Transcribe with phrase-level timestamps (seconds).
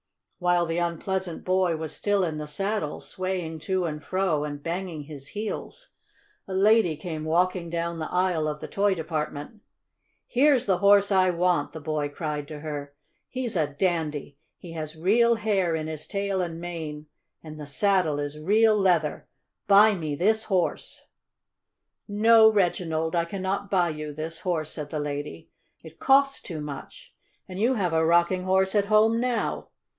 [0.39, 5.03] While the unpleasant boy was still in the saddle, swaying to and fro and banging
[5.03, 5.89] his heels,
[6.47, 9.61] a lady came walking down the aisle of the toy department.
[10.25, 12.95] "Here's the Horse I want!" the boy cried to her.
[13.29, 14.39] "He's a dandy!
[14.57, 17.05] He has real hair in his tail and mane,
[17.43, 19.27] and the saddle is real leather!
[19.67, 21.05] Buy me this Horse!"
[22.07, 25.49] "No, Reginald, I cannot buy you this Horse," said the lady.
[25.83, 27.13] "It costs too much,
[27.47, 29.67] and you have a rocking horse at home now."